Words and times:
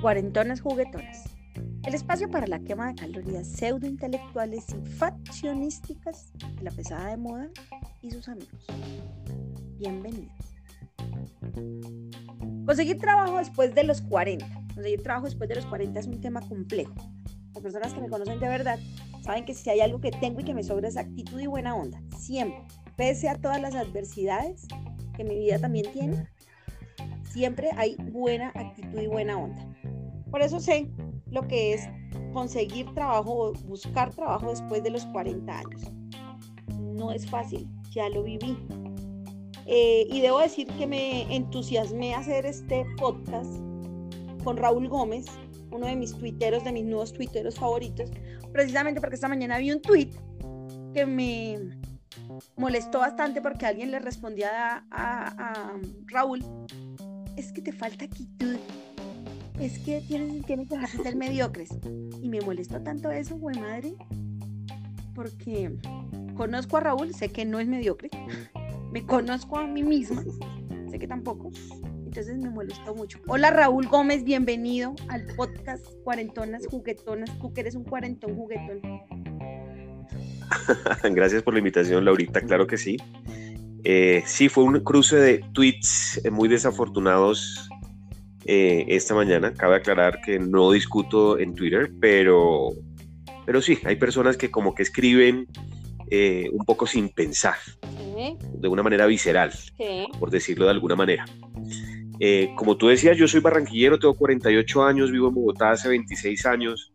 Cuarentonas 0.00 0.60
juguetonas. 0.60 1.24
El 1.84 1.94
espacio 1.94 2.28
para 2.28 2.46
la 2.46 2.58
quema 2.58 2.88
de 2.88 2.96
calorías 2.96 3.46
pseudointelectuales 3.46 4.66
y 4.70 4.86
faccionísticas 4.86 6.32
de 6.56 6.62
la 6.62 6.70
pesada 6.72 7.10
de 7.10 7.16
moda 7.16 7.48
y 8.02 8.10
sus 8.10 8.28
amigos. 8.28 8.66
Bienvenidos. 9.78 10.32
Conseguir 12.66 12.98
trabajo 12.98 13.38
después 13.38 13.74
de 13.74 13.84
los 13.84 14.02
40. 14.02 14.46
Conseguir 14.74 15.02
trabajo 15.02 15.26
después 15.26 15.48
de 15.48 15.54
los 15.54 15.66
40 15.66 16.00
es 16.00 16.06
un 16.06 16.20
tema 16.20 16.40
complejo. 16.40 16.94
Las 17.54 17.62
personas 17.62 17.94
que 17.94 18.00
me 18.00 18.08
conocen 18.08 18.40
de 18.40 18.48
verdad 18.48 18.80
saben 19.22 19.44
que 19.44 19.54
si 19.54 19.70
hay 19.70 19.80
algo 19.80 20.00
que 20.00 20.10
tengo 20.10 20.40
y 20.40 20.44
que 20.44 20.54
me 20.54 20.64
sobra 20.64 20.88
es 20.88 20.96
actitud 20.96 21.38
y 21.40 21.46
buena 21.46 21.76
onda. 21.76 22.02
Siempre. 22.18 22.64
Pese 22.96 23.28
a 23.28 23.34
todas 23.34 23.60
las 23.60 23.74
adversidades 23.74 24.66
que 25.16 25.24
mi 25.24 25.38
vida 25.38 25.58
también 25.58 25.90
tiene, 25.92 26.28
siempre 27.30 27.70
hay 27.76 27.96
buena 27.96 28.52
actitud 28.54 29.00
y 29.00 29.06
buena 29.06 29.38
onda. 29.38 29.66
Por 30.30 30.42
eso 30.42 30.60
sé 30.60 30.88
lo 31.30 31.46
que 31.46 31.74
es 31.74 31.88
conseguir 32.32 32.92
trabajo 32.94 33.48
o 33.48 33.52
buscar 33.64 34.14
trabajo 34.14 34.50
después 34.50 34.82
de 34.82 34.90
los 34.90 35.06
40 35.06 35.58
años. 35.58 35.82
No 36.78 37.12
es 37.12 37.28
fácil, 37.28 37.68
ya 37.90 38.08
lo 38.08 38.22
viví. 38.22 38.56
Eh, 39.66 40.06
y 40.10 40.20
debo 40.20 40.40
decir 40.40 40.66
que 40.78 40.86
me 40.86 41.34
entusiasmé 41.34 42.14
hacer 42.14 42.44
este 42.46 42.84
podcast 42.98 43.52
con 44.44 44.56
Raúl 44.56 44.88
Gómez, 44.88 45.26
uno 45.70 45.86
de 45.86 45.96
mis 45.96 46.16
tuiteros, 46.16 46.64
de 46.64 46.72
mis 46.72 46.84
nuevos 46.84 47.12
tuiteros 47.12 47.56
favoritos, 47.56 48.10
precisamente 48.52 49.00
porque 49.00 49.14
esta 49.14 49.28
mañana 49.28 49.58
vi 49.58 49.72
un 49.72 49.80
tweet 49.80 50.10
que 50.92 51.06
me 51.06 51.58
molestó 52.56 53.00
bastante 53.00 53.40
porque 53.40 53.66
alguien 53.66 53.90
le 53.90 53.98
respondía 53.98 54.84
a, 54.90 55.72
Raúl, 56.06 56.44
es 57.36 57.52
que 57.52 57.62
te 57.62 57.72
falta 57.72 58.04
actitud 58.04 58.56
es 59.60 59.78
que 59.78 60.00
tienes, 60.00 60.44
que 60.44 60.56
dejar 60.56 60.90
de 60.90 61.02
ser 61.02 61.16
mediocres. 61.16 61.70
Y 62.20 62.28
me 62.28 62.40
molestó 62.40 62.82
tanto 62.82 63.10
eso, 63.10 63.36
güey 63.36 63.58
madre, 63.58 63.94
porque 65.14 65.72
conozco 66.36 66.76
a 66.76 66.80
Raúl, 66.80 67.14
sé 67.14 67.28
que 67.28 67.44
no 67.44 67.60
es 67.60 67.68
mediocre, 67.68 68.10
me 68.92 69.06
conozco 69.06 69.58
a 69.58 69.66
mí 69.66 69.82
misma, 69.82 70.24
sé 70.90 70.98
que 70.98 71.06
tampoco, 71.06 71.50
entonces 72.04 72.38
me 72.38 72.50
molestó 72.50 72.94
mucho. 72.94 73.20
Hola 73.28 73.50
Raúl 73.50 73.86
Gómez, 73.86 74.24
bienvenido 74.24 74.94
al 75.08 75.24
podcast 75.36 75.86
Cuarentonas 76.02 76.66
Juguetonas, 76.66 77.30
tú 77.38 77.52
que 77.52 77.60
eres 77.60 77.74
un 77.74 77.84
cuarentón 77.84 78.34
juguetón. 78.34 78.80
Gracias 81.04 81.42
por 81.42 81.54
la 81.54 81.58
invitación, 81.58 82.04
Laurita, 82.04 82.40
claro 82.40 82.66
que 82.66 82.76
sí. 82.76 82.96
Eh, 83.84 84.22
sí, 84.26 84.48
fue 84.48 84.64
un 84.64 84.80
cruce 84.80 85.16
de 85.16 85.44
tweets 85.52 86.22
muy 86.30 86.48
desafortunados 86.48 87.68
eh, 88.46 88.84
esta 88.88 89.14
mañana. 89.14 89.52
Cabe 89.52 89.76
aclarar 89.76 90.20
que 90.22 90.38
no 90.38 90.70
discuto 90.72 91.38
en 91.38 91.54
Twitter, 91.54 91.90
pero, 92.00 92.70
pero 93.44 93.60
sí, 93.60 93.78
hay 93.84 93.96
personas 93.96 94.36
que 94.36 94.50
como 94.50 94.74
que 94.74 94.82
escriben 94.82 95.46
eh, 96.10 96.48
un 96.52 96.64
poco 96.64 96.86
sin 96.86 97.08
pensar, 97.08 97.56
de 98.52 98.68
una 98.68 98.82
manera 98.82 99.06
visceral, 99.06 99.52
por 100.18 100.30
decirlo 100.30 100.66
de 100.66 100.70
alguna 100.70 100.96
manera. 100.96 101.24
Eh, 102.20 102.52
como 102.54 102.76
tú 102.76 102.88
decías, 102.88 103.16
yo 103.16 103.26
soy 103.26 103.40
barranquillero, 103.40 103.98
tengo 103.98 104.14
48 104.14 104.84
años, 104.84 105.10
vivo 105.10 105.28
en 105.28 105.34
Bogotá 105.34 105.72
hace 105.72 105.88
26 105.88 106.46
años, 106.46 106.92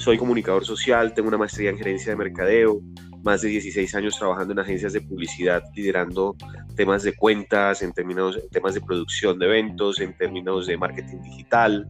soy 0.00 0.16
comunicador 0.16 0.64
social, 0.64 1.12
tengo 1.12 1.28
una 1.28 1.36
maestría 1.36 1.68
en 1.68 1.76
gerencia 1.76 2.12
de 2.12 2.16
mercadeo, 2.16 2.80
más 3.22 3.42
de 3.42 3.48
16 3.48 3.94
años 3.94 4.18
trabajando 4.18 4.54
en 4.54 4.58
agencias 4.58 4.94
de 4.94 5.02
publicidad, 5.02 5.62
liderando 5.76 6.34
temas 6.74 7.02
de 7.02 7.12
cuentas, 7.12 7.82
en 7.82 7.92
términos, 7.92 8.40
temas 8.50 8.72
de 8.72 8.80
producción 8.80 9.38
de 9.38 9.44
eventos, 9.44 10.00
en 10.00 10.16
términos 10.16 10.66
de 10.66 10.78
marketing 10.78 11.20
digital. 11.20 11.86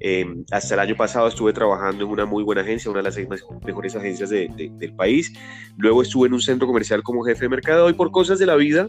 Em, 0.00 0.46
hasta 0.50 0.74
el 0.74 0.80
año 0.80 0.96
pasado 0.96 1.28
estuve 1.28 1.52
trabajando 1.52 2.04
en 2.04 2.10
una 2.10 2.24
muy 2.24 2.42
buena 2.42 2.62
agencia, 2.62 2.90
una 2.90 3.00
de 3.00 3.04
las 3.04 3.14
seis 3.16 3.28
mejores 3.66 3.94
agencias 3.94 4.30
del 4.30 4.94
país. 4.96 5.30
Luego 5.76 6.00
estuve 6.00 6.28
en 6.28 6.32
un 6.32 6.40
centro 6.40 6.66
comercial 6.66 7.02
como 7.02 7.22
jefe 7.22 7.42
de 7.42 7.48
mercado 7.50 7.90
y 7.90 7.92
por 7.92 8.10
cosas 8.10 8.38
de 8.38 8.46
la 8.46 8.56
vida 8.56 8.88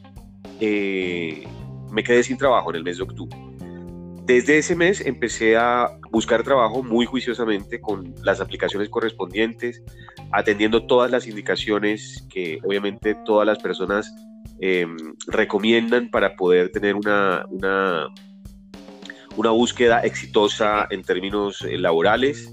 eh, 0.62 1.44
me 1.91 2.01
quedé 2.01 2.24
sin 2.24 2.38
trabajo 2.38 2.69
en 2.69 2.78
el 2.78 2.84
mes 2.84 2.95
de 2.95 3.03
octubre. 3.03 3.53
Desde 4.25 4.57
ese 4.57 4.73
mes 4.73 5.01
empecé 5.06 5.57
a 5.57 5.97
buscar 6.09 6.44
trabajo 6.44 6.81
muy 6.81 7.06
juiciosamente 7.06 7.81
con 7.81 8.16
las 8.23 8.39
aplicaciones 8.39 8.88
correspondientes, 8.88 9.84
atendiendo 10.31 10.85
todas 10.88 11.11
las 11.11 11.28
indicaciones 11.28 12.25
que 12.29 12.59
obviamente 12.63 13.16
todas 13.25 13.45
las 13.45 13.59
personas 13.59 14.09
em, 14.62 14.95
recomiendan 15.28 16.09
para 16.09 16.38
poder 16.38 16.72
tener 16.72 16.95
una, 16.95 17.45
una, 17.50 18.07
una, 19.35 19.50
búsqueda 19.50 20.00
exitosa 20.00 20.88
en 20.89 21.03
términos 21.03 21.62
eh, 21.63 21.78
laborales. 21.78 22.50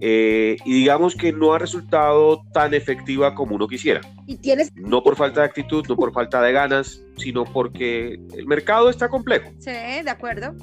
Eh, 0.00 0.56
y 0.64 0.72
digamos 0.72 1.16
que 1.16 1.32
no 1.32 1.54
ha 1.54 1.58
resultado 1.58 2.44
tan 2.52 2.72
efectiva 2.72 3.34
como 3.34 3.56
uno 3.56 3.66
quisiera. 3.66 4.00
¿Y 4.28 4.36
tienes... 4.36 4.72
No 4.76 5.02
por 5.02 5.16
falta 5.16 5.40
de 5.40 5.46
actitud, 5.46 5.84
no 5.88 5.96
por 5.96 6.12
falta 6.12 6.40
de 6.40 6.52
ganas, 6.52 7.02
sino 7.16 7.42
porque 7.42 8.20
el 8.36 8.46
mercado 8.46 8.88
está 8.88 9.08
complejo. 9.08 9.50
Sí, 9.58 9.72
de 9.72 10.10
acuerdo. 10.10 10.54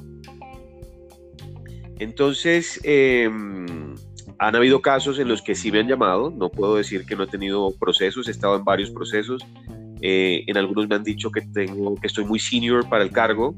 Entonces, 2.01 2.79
em, 2.83 3.93
han 4.39 4.55
habido 4.55 4.81
casos 4.81 5.19
en 5.19 5.27
los 5.27 5.43
que 5.43 5.53
sí 5.53 5.71
me 5.71 5.81
han 5.81 5.87
llamado, 5.87 6.31
no 6.31 6.49
puedo 6.49 6.75
decir 6.75 7.05
que 7.05 7.15
no 7.15 7.25
he 7.25 7.27
tenido 7.27 7.69
procesos, 7.79 8.27
he 8.27 8.31
estado 8.31 8.55
en 8.55 8.63
varios 8.63 8.89
procesos, 8.89 9.45
eh, 10.01 10.43
en 10.47 10.57
algunos 10.57 10.89
me 10.89 10.95
han 10.95 11.03
dicho 11.03 11.29
que, 11.29 11.41
tengo, 11.41 11.93
que 11.93 12.07
estoy 12.07 12.25
muy 12.25 12.39
senior 12.39 12.89
para 12.89 13.03
el 13.03 13.11
cargo, 13.11 13.53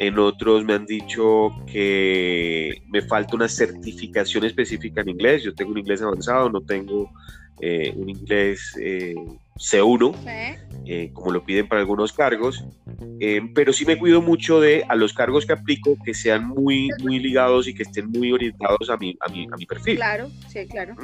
en 0.00 0.18
otros 0.18 0.64
me 0.64 0.72
han 0.72 0.86
dicho 0.86 1.50
que 1.70 2.82
me 2.88 3.02
falta 3.02 3.36
una 3.36 3.48
certificación 3.48 4.44
específica 4.44 5.02
en 5.02 5.10
inglés, 5.10 5.42
yo 5.42 5.54
tengo 5.54 5.72
un 5.72 5.78
inglés 5.78 6.00
avanzado, 6.00 6.48
no 6.48 6.62
tengo 6.62 7.10
eh, 7.60 7.92
un 7.94 8.08
inglés 8.08 8.74
eh, 8.80 9.14
C1, 9.58 10.14
eh, 10.86 11.10
como 11.12 11.32
lo 11.32 11.44
piden 11.44 11.68
para 11.68 11.82
algunos 11.82 12.14
cargos, 12.14 12.64
pero 13.54 13.74
sí 13.74 13.84
me 13.84 13.98
cuido 13.98 14.22
mucho 14.22 14.58
de 14.58 14.86
a 14.88 14.96
los 14.96 15.12
cargos 15.12 15.44
que 15.44 15.52
aplico 15.52 15.98
que 16.02 16.14
sean 16.14 16.48
muy, 16.48 16.88
muy 17.02 17.18
ligados 17.18 17.68
y 17.68 17.74
que 17.74 17.82
estén 17.82 18.10
muy 18.10 18.32
orientados 18.32 18.88
a 18.88 18.96
mi, 18.96 19.14
a 19.20 19.30
mi, 19.30 19.46
a 19.52 19.56
mi 19.58 19.66
perfil. 19.66 19.96
Claro, 19.96 20.30
sí, 20.48 20.66
claro. 20.66 20.94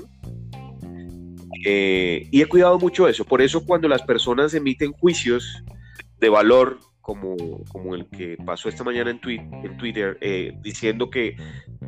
y 1.53 2.41
he 2.41 2.47
cuidado 2.49 2.79
mucho 2.79 3.09
eso, 3.09 3.27
por 3.27 3.43
eso 3.43 3.63
cuando 3.67 3.89
las 3.89 4.01
personas 4.01 4.55
emiten 4.55 4.93
juicios 4.93 5.63
de 6.19 6.31
valor 6.31 6.79
como, 7.07 7.37
como 7.69 7.95
el 7.95 8.07
que 8.07 8.37
pasó 8.45 8.69
esta 8.69 8.83
mañana 8.83 9.11
en, 9.11 9.21
en 9.25 9.77
Twitter, 9.77 10.19
diciendo 10.61 11.09
que 11.09 11.37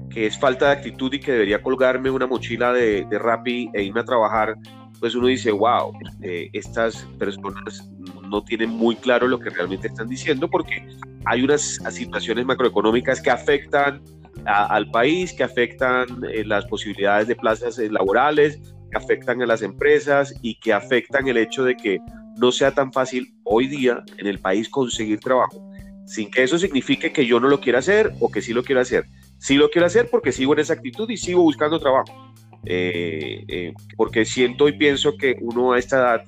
que 0.09 0.27
es 0.27 0.39
falta 0.39 0.67
de 0.67 0.73
actitud 0.73 1.13
y 1.13 1.21
que 1.21 1.33
debería 1.33 1.63
colgarme 1.63 2.11
una 2.11 2.27
mochila 2.27 2.73
de, 2.73 3.05
de 3.05 3.19
Rappi 3.19 3.71
e 3.75 3.83
irme 3.83 4.01
a 4.01 4.05
trabajar, 4.05 4.57
pues 5.01 5.15
uno 5.15 5.27
dice, 5.27 5.51
wow, 5.51 5.93
eh, 6.23 6.49
estas 6.53 7.07
personas 7.19 7.89
no 8.29 8.43
tienen 8.43 8.71
muy 8.71 8.97
claro 8.97 9.29
lo 9.29 9.39
que 9.39 9.51
realmente 9.51 9.89
están 9.89 10.09
diciendo 10.09 10.49
porque 10.49 10.87
hay 11.25 11.43
unas 11.43 11.79
situaciones 11.91 12.45
macroeconómicas 12.47 13.21
que 13.21 13.31
afectan 13.31 14.03
al 14.45 14.91
país, 14.91 15.33
que 15.33 15.45
afectan 15.45 16.07
eh, 16.33 16.45
las 16.45 16.65
posibilidades 16.67 17.29
de 17.29 17.37
plazas 17.37 17.79
eh, 17.79 17.91
laborales, 17.91 18.59
que 18.91 18.97
afectan 18.97 19.43
a 19.43 19.47
las 19.47 19.63
empresas 19.63 20.35
y 20.43 20.59
que 20.61 20.73
afectan 20.73 21.29
el 21.29 21.37
hecho 21.37 21.65
de 21.65 21.77
que 21.77 21.99
no 22.39 22.53
sea 22.53 22.73
tan 22.73 22.93
fácil 22.93 23.35
hoy 23.45 23.67
día 23.67 24.03
en 24.17 24.27
el 24.27 24.39
país 24.39 24.69
conseguir 24.69 25.21
trabajo, 25.21 25.71
sin 26.07 26.31
que 26.31 26.43
eso 26.43 26.59
signifique 26.59 27.13
que 27.13 27.27
yo 27.27 27.41
no 27.41 27.49
lo 27.49 27.61
quiera 27.61 27.81
hacer 27.81 28.13
o 28.21 28.31
que 28.31 28.41
sí 28.41 28.53
lo 28.53 28.63
quiera 28.63 28.83
hacer, 28.83 29.05
Sí 29.39 29.55
lo 29.55 29.71
quiero 29.71 29.87
hacer 29.87 30.09
porque 30.11 30.33
sigo 30.33 30.53
en 30.53 30.59
esa 30.61 30.75
actitud 30.75 31.09
y 31.09 31.17
sigo 31.17 31.43
buscando 31.43 31.79
trabajo. 31.79 32.35
Eh, 32.65 33.45
eh, 33.47 33.73
porque 33.97 34.25
siento 34.25 34.69
y 34.69 34.73
pienso 34.73 35.17
que 35.17 35.37
uno 35.41 35.73
a 35.73 35.79
esta 35.79 35.97
edad, 35.97 36.25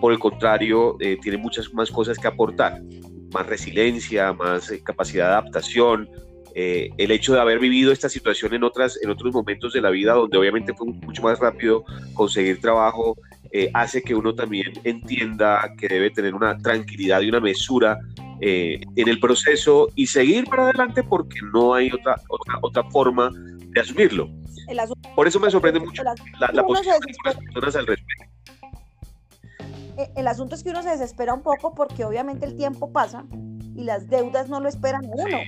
por 0.00 0.12
el 0.12 0.18
contrario, 0.18 0.96
eh, 1.00 1.18
tiene 1.20 1.38
muchas 1.38 1.72
más 1.74 1.90
cosas 1.90 2.18
que 2.18 2.28
aportar. 2.28 2.80
Más 3.34 3.46
resiliencia, 3.46 4.32
más 4.32 4.72
capacidad 4.84 5.26
de 5.26 5.32
adaptación, 5.32 6.08
el 6.54 7.10
hecho 7.10 7.32
de 7.32 7.40
haber 7.40 7.58
vivido 7.58 7.92
esta 7.92 8.10
situación 8.10 8.52
en, 8.52 8.62
otras, 8.62 8.98
en 9.02 9.08
otros 9.08 9.32
momentos 9.32 9.72
de 9.72 9.80
la 9.80 9.88
vida 9.88 10.12
donde 10.12 10.36
obviamente 10.36 10.74
fue 10.74 10.86
mucho 10.86 11.22
más 11.22 11.38
rápido 11.38 11.82
conseguir 12.12 12.60
trabajo, 12.60 13.16
hace 13.74 14.02
que 14.02 14.14
uno 14.14 14.34
también 14.34 14.72
entienda 14.84 15.74
que 15.78 15.88
debe 15.88 16.10
tener 16.10 16.34
una 16.34 16.56
tranquilidad 16.58 17.20
y 17.20 17.28
una 17.28 17.40
mesura 17.40 17.98
eh, 18.44 18.80
en 18.96 19.08
el 19.08 19.20
proceso 19.20 19.88
y 19.94 20.06
seguir 20.06 20.46
para 20.46 20.64
adelante 20.64 21.04
porque 21.04 21.38
no 21.52 21.74
hay 21.74 21.92
otra, 21.92 22.16
otra, 22.28 22.58
otra 22.60 22.82
forma 22.90 23.30
de 23.32 23.80
asumirlo. 23.80 24.28
Por 25.14 25.28
eso 25.28 25.38
me 25.38 25.48
sorprende 25.48 25.78
mucho 25.78 26.02
la, 26.02 26.14
posición 26.64 26.98
de 27.00 27.12
las 27.24 27.36
personas 27.36 27.76
al 27.76 27.86
respecto. 27.86 28.24
Eh, 29.96 30.10
el 30.16 30.26
asunto 30.26 30.56
es 30.56 30.64
que 30.64 30.70
uno 30.70 30.82
se 30.82 30.90
desespera 30.90 31.34
un 31.34 31.42
poco 31.42 31.74
porque 31.74 32.04
obviamente 32.04 32.44
el 32.44 32.56
tiempo 32.56 32.92
pasa 32.92 33.24
y 33.76 33.84
las 33.84 34.08
deudas 34.08 34.48
no 34.48 34.58
lo 34.58 34.68
esperan 34.68 35.04
a 35.04 35.08
uno. 35.08 35.38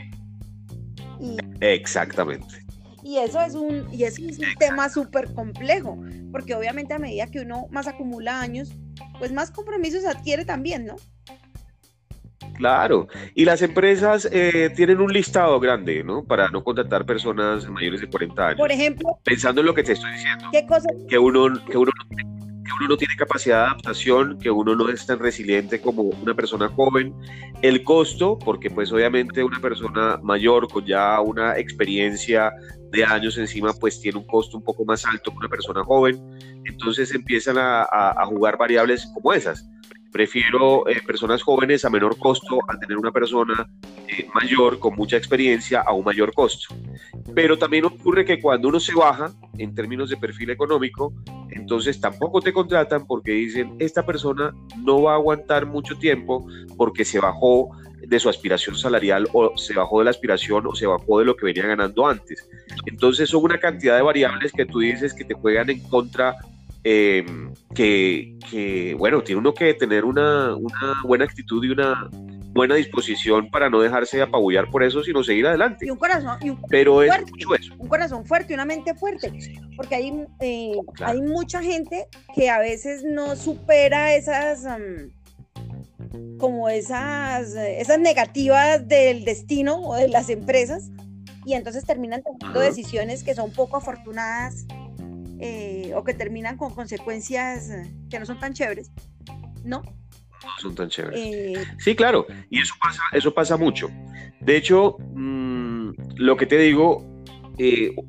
Exactamente. 1.61 2.64
Y 3.05 3.19
eso 3.19 3.39
es 3.43 3.55
un, 3.55 3.87
y 3.93 4.05
eso 4.05 4.23
es 4.27 4.39
un 4.39 4.55
tema 4.59 4.89
súper 4.89 5.33
complejo, 5.35 6.03
porque 6.33 6.55
obviamente 6.55 6.95
a 6.95 6.99
medida 6.99 7.27
que 7.27 7.41
uno 7.41 7.69
más 7.71 7.87
acumula 7.87 8.41
años, 8.41 8.73
pues 9.19 9.31
más 9.31 9.51
compromisos 9.51 10.07
adquiere 10.07 10.47
también, 10.47 10.87
¿no? 10.87 10.97
Claro, 12.55 13.09
y 13.35 13.45
las 13.45 13.61
empresas 13.61 14.27
eh, 14.33 14.73
tienen 14.75 15.01
un 15.01 15.13
listado 15.13 15.61
grande, 15.61 16.03
¿no? 16.03 16.25
Para 16.25 16.49
no 16.49 16.65
contratar 16.65 17.05
personas 17.05 17.69
mayores 17.69 18.01
de 18.01 18.09
40 18.09 18.47
años. 18.47 18.59
Por 18.59 18.73
ejemplo, 18.73 19.19
pensando 19.23 19.61
en 19.61 19.67
lo 19.67 19.75
que 19.75 19.83
te 19.83 19.93
estoy 19.93 20.13
diciendo, 20.13 20.47
¿qué 20.51 20.65
cosas? 20.67 20.93
que 21.09 21.19
uno, 21.19 21.53
que 21.67 21.77
uno, 21.77 21.91
que 22.65 22.71
uno 22.79 22.89
no 22.89 22.97
tiene 22.97 23.15
capacidad 23.17 23.61
de 23.61 23.67
adaptación, 23.67 24.39
que 24.39 24.51
uno 24.51 24.75
no 24.75 24.89
es 24.89 25.07
tan 25.07 25.19
resiliente 25.19 25.81
como 25.81 26.03
una 26.03 26.35
persona 26.35 26.69
joven, 26.69 27.15
el 27.63 27.85
costo, 27.85 28.39
porque 28.39 28.71
pues 28.71 28.91
obviamente 28.93 29.45
una 29.45 29.61
persona 29.61 30.19
mayor 30.23 30.69
con 30.69 30.85
ya 30.87 31.21
una 31.21 31.59
experiencia 31.59 32.53
de 32.91 33.05
años 33.05 33.37
encima, 33.39 33.73
pues 33.75 34.01
tiene 34.01 34.19
un 34.19 34.27
costo 34.27 34.57
un 34.57 34.65
poco 34.65 34.85
más 34.85 35.05
alto 35.05 35.31
que 35.31 35.37
una 35.37 35.49
persona 35.49 35.85
joven, 35.85 36.21
entonces 36.65 37.15
empiezan 37.15 37.59
a, 37.59 37.83
a 37.83 38.27
jugar 38.27 38.57
variables 38.57 39.07
como 39.15 39.33
esas 39.33 39.69
prefiero 40.15 40.89
eh, 40.89 41.03
personas 41.05 41.43
jóvenes 41.43 41.85
a 41.85 41.91
menor 41.91 42.17
costo 42.17 42.61
a 42.69 42.79
tener 42.79 42.97
una 42.97 43.11
persona 43.11 43.69
eh, 44.07 44.29
mayor 44.33 44.79
con 44.79 44.95
mucha 44.95 45.17
experiencia 45.17 45.81
a 45.81 45.93
un 45.93 46.05
mayor 46.05 46.33
costo. 46.33 46.73
Pero 47.35 47.59
también 47.59 47.85
ocurre 47.87 48.25
que 48.25 48.41
cuando 48.41 48.69
uno 48.69 48.79
se 48.79 48.95
baja 48.95 49.33
en 49.59 49.75
términos 49.75 50.11
de 50.11 50.17
perfil 50.17 50.51
económico, 50.51 51.13
entonces 51.51 52.01
tampoco 52.01 52.41
te 52.41 52.53
contratan 52.53 53.09
porque 53.09 53.33
dicen, 53.33 53.75
esta 53.81 54.07
persona 54.07 54.55
no 54.79 55.03
va 55.03 55.15
a 55.15 55.17
aguantar 55.17 55.67
mucho 55.67 55.99
tiempo 55.99 56.47
porque 56.77 57.05
se 57.05 57.19
bajó 57.19 57.71
de 57.99 58.21
su 58.21 58.29
aspiración 58.29 58.77
salarial 58.77 59.27
o 59.33 59.59
se 59.59 59.75
bajó 59.75 59.99
de 59.99 60.05
la 60.05 60.11
aspiración 60.13 60.65
o 60.69 60.77
se 60.77 60.87
bajó 60.87 61.19
de 61.19 61.25
lo 61.25 61.35
que 61.35 61.47
venía 61.47 61.67
ganando 61.67 62.07
antes. 62.07 62.49
Entonces 62.87 63.31
son 63.31 63.43
una 63.43 63.59
cantidad 63.59 63.97
de 63.97 64.03
variables 64.03 64.53
que 64.53 64.65
tú 64.65 64.79
dices 64.79 65.13
que 65.13 65.25
te 65.25 65.35
juegan 65.35 65.71
en 65.71 65.81
contra 65.89 66.37
Em, 66.87 67.55
que, 67.75 68.95
bueno, 68.99 69.23
tiene 69.23 69.41
uno 69.41 69.55
que 69.55 69.73
tener 69.73 70.05
una, 70.05 70.55
buena 71.03 71.25
actitud 71.25 71.65
y 71.65 71.71
una 71.71 72.11
buena 72.53 72.75
disposición 72.75 73.51
para 73.51 73.71
no 73.71 73.81
dejarse 73.81 74.21
apabullar 74.21 74.71
por 74.71 74.85
eso, 74.85 75.03
sino 75.03 75.25
seguir 75.25 75.47
adelante. 75.47 75.87
Y 75.87 75.91
un 75.91 75.97
corazón, 75.97 76.39
Pero 76.69 77.03
es 77.03 77.11
Un 77.79 77.89
corazón 77.89 78.27
fuerte, 78.27 78.53
una 78.53 78.67
mente 78.67 78.95
fuerte, 78.95 79.33
porque 79.77 79.95
hay, 79.95 80.27
eh, 80.41 80.75
hay 81.01 81.23
mucha 81.23 81.63
gente 81.63 82.07
que 82.35 82.51
a 82.51 82.59
veces 82.59 83.03
no 83.03 83.35
supera 83.35 84.15
esas... 84.15 84.67
como 86.39 86.69
esas, 86.69 87.55
esas 87.55 87.99
negativas 87.99 88.87
del 88.87 89.25
destino 89.25 89.81
o 89.81 89.95
de 89.95 90.09
las 90.09 90.29
empresas 90.29 90.91
y 91.47 91.55
entonces 91.55 91.85
terminan 91.85 92.23
tomando 92.23 92.61
decisiones 92.61 93.25
que 93.25 93.35
son 93.35 93.51
poco 93.53 93.79
afortunadas 93.79 94.67
eh, 95.41 95.93
o 95.95 96.05
que 96.05 96.15
terminan 96.15 96.57
con 96.57 96.75
consecuencias 96.75 97.71
eh, 97.71 97.93
que 98.11 98.19
no 98.19 98.27
son 98.27 98.39
tan 98.39 98.53
chéveres, 98.53 98.91
¿no? 99.65 99.83
No 99.83 100.51
son 100.61 100.75
tan 100.75 100.89
chéveres. 100.89 101.21
Eh, 101.21 101.65
sí, 101.79 101.95
claro, 101.97 102.27
y 102.51 102.61
eso 102.61 102.75
pasa, 102.81 103.03
eso 103.13 103.33
pasa 103.33 103.57
mucho. 103.57 103.89
De 104.41 104.57
hecho, 104.57 104.97
mm, 105.15 105.91
lo 106.17 106.37
que 106.37 106.47
te 106.47 106.59
digo, 106.59 107.05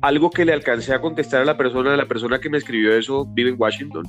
algo 0.02 0.30
que 0.30 0.44
le 0.44 0.52
alcancé 0.52 0.92
a 0.92 1.00
contestar 1.00 1.42
a 1.42 1.44
la 1.44 1.56
persona, 1.56 1.96
la 1.96 2.06
persona 2.06 2.40
que 2.40 2.50
me 2.50 2.58
escribió 2.58 2.96
eso 2.96 3.24
vive 3.26 3.50
en 3.50 3.56
Washington. 3.58 4.06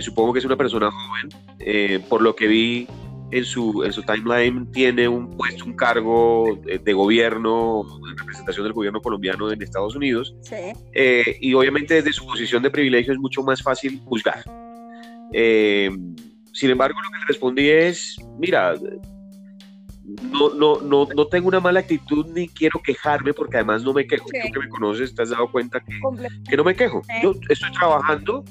supongo 0.00 0.32
que 0.32 0.40
es 0.40 0.44
una 0.44 0.56
persona 0.56 0.90
joven. 0.90 2.02
por 2.08 2.20
lo 2.22 2.34
que 2.34 2.46
vi, 2.48 2.88
en 3.34 3.44
su, 3.44 3.82
en 3.82 3.92
su 3.92 4.02
timeline 4.02 4.70
tiene 4.70 5.08
un 5.08 5.36
puesto, 5.36 5.64
un 5.64 5.74
cargo 5.74 6.56
de, 6.62 6.92
gobierno, 6.92 7.82
de 7.82 8.16
representación 8.16 8.64
del 8.64 8.72
gobierno 8.72 9.00
colombiano 9.00 9.50
en 9.50 9.60
Estados 9.60 9.96
Unidos. 9.96 10.36
Eh, 10.92 11.36
y 11.40 11.52
obviamente 11.54 11.94
desde 11.94 12.12
su 12.12 12.24
posición 12.24 12.62
de 12.62 12.70
privilegio 12.70 13.12
es 13.12 13.18
mucho 13.18 13.42
más 13.42 13.60
fácil 13.60 14.00
juzgar. 14.04 14.44
Eh, 15.32 15.90
sin 16.52 16.70
embargo, 16.70 16.96
lo 17.02 17.10
que 17.10 17.18
le 17.18 17.26
respondí 17.26 17.68
es, 17.68 18.16
mira, 18.38 18.74
no, 20.30 20.50
no, 20.54 20.80
no, 20.80 21.08
no 21.16 21.26
tengo 21.26 21.48
una 21.48 21.58
mala 21.58 21.80
actitud 21.80 22.26
ni 22.32 22.46
quiero 22.48 22.80
quejarme 22.84 23.34
porque 23.34 23.56
además 23.56 23.82
no 23.82 23.92
me 23.92 24.06
quejo. 24.06 24.26
Tú 24.26 24.52
que 24.52 24.60
me 24.60 24.68
conoces, 24.68 25.12
te 25.12 25.22
has 25.22 25.30
dado 25.30 25.50
cuenta 25.50 25.80
que, 25.80 25.98
que 26.48 26.56
no 26.56 26.62
me 26.62 26.76
quejo. 26.76 27.02
Yo 27.20 27.32
estoy 27.48 27.72
trabajando, 27.72 28.44